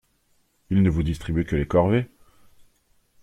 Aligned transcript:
Il 0.71 0.81
ne 0.81 0.89
vous 0.89 1.03
distribue 1.03 1.45
que 1.45 1.55
les 1.55 1.67
corvées. 1.67 2.09